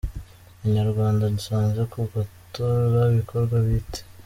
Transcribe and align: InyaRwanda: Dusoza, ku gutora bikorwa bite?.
InyaRwanda: 0.65 1.31
Dusoza, 1.35 1.81
ku 1.91 1.99
gutora 2.13 2.99
bikorwa 3.15 3.57
bite?. 3.67 3.99